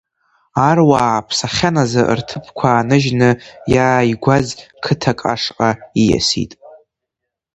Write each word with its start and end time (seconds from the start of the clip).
Аруаа 0.69 1.03
ааԥсахьан 1.13 1.75
азы, 1.83 2.01
рҭыԥқәа 2.17 2.67
ааныжьны 2.71 3.29
иааигәаз 3.73 4.47
қыҭак 4.83 5.19
ашҟа 5.33 5.69
ииасит. 6.01 6.51